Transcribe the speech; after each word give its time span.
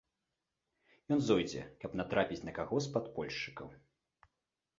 Ён 1.15 1.19
зойдзе, 1.27 1.61
каб 1.83 1.91
натрапіць 2.01 2.41
на 2.49 2.55
каго 2.61 2.75
з 2.87 2.95
падпольшчыкаў. 2.97 3.67